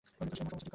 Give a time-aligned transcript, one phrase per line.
[0.07, 0.69] সেইমত সমস্ত ঠিক করা হয় যেন।